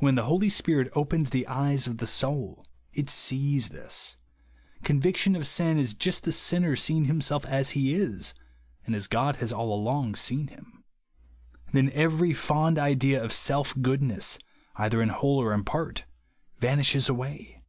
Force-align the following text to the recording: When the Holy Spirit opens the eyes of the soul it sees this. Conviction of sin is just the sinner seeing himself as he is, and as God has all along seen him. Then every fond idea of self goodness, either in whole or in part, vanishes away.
When 0.00 0.16
the 0.16 0.24
Holy 0.24 0.48
Spirit 0.48 0.90
opens 0.96 1.30
the 1.30 1.46
eyes 1.46 1.86
of 1.86 1.98
the 1.98 2.06
soul 2.08 2.66
it 2.92 3.08
sees 3.08 3.68
this. 3.68 4.16
Conviction 4.82 5.36
of 5.36 5.46
sin 5.46 5.78
is 5.78 5.94
just 5.94 6.24
the 6.24 6.32
sinner 6.32 6.74
seeing 6.74 7.04
himself 7.04 7.44
as 7.44 7.70
he 7.70 7.94
is, 7.94 8.34
and 8.86 8.96
as 8.96 9.06
God 9.06 9.36
has 9.36 9.52
all 9.52 9.72
along 9.72 10.16
seen 10.16 10.48
him. 10.48 10.82
Then 11.72 11.92
every 11.92 12.32
fond 12.34 12.76
idea 12.76 13.22
of 13.22 13.32
self 13.32 13.80
goodness, 13.80 14.40
either 14.74 15.00
in 15.00 15.10
whole 15.10 15.40
or 15.40 15.54
in 15.54 15.62
part, 15.62 16.06
vanishes 16.58 17.08
away. 17.08 17.62